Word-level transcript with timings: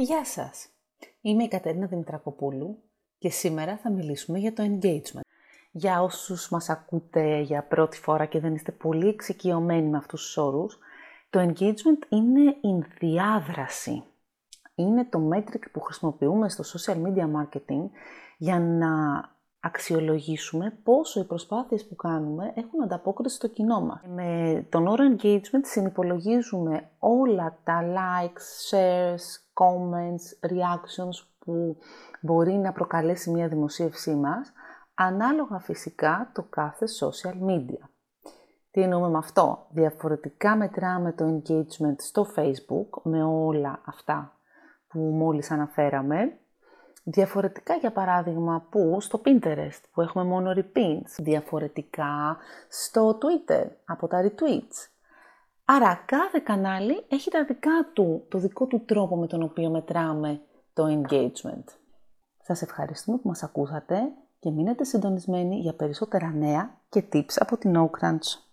Γεια 0.00 0.24
σας! 0.24 0.68
Είμαι 1.20 1.44
η 1.44 1.48
Κατερίνα 1.48 1.86
Δημητρακοπούλου 1.86 2.82
και 3.18 3.30
σήμερα 3.30 3.76
θα 3.76 3.90
μιλήσουμε 3.90 4.38
για 4.38 4.52
το 4.52 4.62
engagement. 4.62 5.20
Για 5.70 6.02
όσους 6.02 6.48
μας 6.48 6.68
ακούτε 6.68 7.40
για 7.40 7.62
πρώτη 7.62 7.98
φορά 7.98 8.26
και 8.26 8.40
δεν 8.40 8.54
είστε 8.54 8.72
πολύ 8.72 9.08
εξοικειωμένοι 9.08 9.88
με 9.88 9.96
αυτούς 9.96 10.22
τους 10.22 10.36
όρους, 10.36 10.78
το 11.30 11.40
engagement 11.40 12.06
είναι 12.08 12.42
η 12.60 12.84
διάδραση. 12.98 14.02
Είναι 14.74 15.04
το 15.04 15.30
metric 15.34 15.62
που 15.72 15.80
χρησιμοποιούμε 15.80 16.48
στο 16.48 16.64
social 16.78 16.96
media 16.96 17.24
marketing 17.24 17.90
για 18.36 18.60
να 18.60 18.90
αξιολογήσουμε 19.60 20.78
πόσο 20.82 21.20
οι 21.20 21.24
προσπάθειες 21.24 21.86
που 21.86 21.96
κάνουμε 21.96 22.52
έχουν 22.54 22.82
ανταπόκριση 22.82 23.36
στο 23.36 23.48
κοινό 23.48 23.80
μας. 23.80 24.00
Με 24.06 24.66
τον 24.68 24.86
όρο 24.86 25.04
engagement 25.16 25.62
συνυπολογίζουμε 25.62 26.90
όλα 26.98 27.58
τα 27.64 27.82
likes, 27.82 28.70
shares, 28.70 29.47
comments, 29.58 30.50
reactions 30.50 31.26
που 31.38 31.76
μπορεί 32.20 32.52
να 32.52 32.72
προκαλέσει 32.72 33.30
μια 33.30 33.48
δημοσίευσή 33.48 34.14
μας, 34.14 34.52
ανάλογα 34.94 35.58
φυσικά 35.58 36.30
το 36.34 36.42
κάθε 36.42 36.86
social 37.00 37.48
media. 37.48 37.88
Τι 38.70 38.82
εννοούμε 38.82 39.08
με 39.08 39.18
αυτό; 39.18 39.66
Διαφορετικά 39.70 40.56
μετράμε 40.56 41.12
το 41.12 41.24
engagement 41.24 41.96
στο 41.96 42.26
Facebook 42.36 43.02
με 43.02 43.24
όλα 43.24 43.80
αυτά 43.84 44.32
που 44.88 44.98
μόλις 44.98 45.50
αναφέραμε 45.50 46.38
Διαφορετικά 47.10 47.74
για 47.74 47.92
παράδειγμα 47.92 48.66
που 48.70 49.00
στο 49.00 49.20
Pinterest 49.24 49.80
που 49.92 50.00
έχουμε 50.00 50.24
μόνο 50.24 50.52
repins. 50.54 51.08
Διαφορετικά 51.18 52.36
στο 52.68 53.18
Twitter 53.18 53.66
από 53.84 54.06
τα 54.06 54.22
retweets. 54.22 54.97
Άρα 55.70 56.02
κάθε 56.06 56.40
κανάλι 56.44 57.04
έχει 57.08 57.30
τα 57.30 57.44
δικά 57.44 57.90
του, 57.92 58.26
το 58.28 58.38
δικό 58.38 58.66
του 58.66 58.84
τρόπο 58.84 59.16
με 59.16 59.26
τον 59.26 59.42
οποίο 59.42 59.70
μετράμε 59.70 60.40
το 60.72 60.84
engagement. 60.86 61.64
Σας 62.42 62.62
ευχαριστούμε 62.62 63.18
που 63.18 63.28
μας 63.28 63.42
ακούσατε 63.42 64.12
και 64.38 64.50
μείνετε 64.50 64.84
συντονισμένοι 64.84 65.56
για 65.56 65.74
περισσότερα 65.74 66.30
νέα 66.30 66.80
και 66.88 67.04
tips 67.12 67.34
από 67.36 67.56
την 67.56 67.74
OCrunch. 67.76 68.47